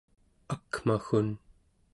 [0.53, 1.29] akmaggun